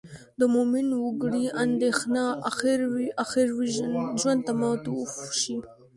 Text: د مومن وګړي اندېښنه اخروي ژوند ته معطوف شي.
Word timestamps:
د 0.39 0.41
مومن 0.53 0.87
وګړي 1.03 1.43
اندېښنه 1.63 2.23
اخروي 3.23 3.67
ژوند 4.21 4.39
ته 4.47 4.53
معطوف 4.61 5.11
شي. 5.41 5.57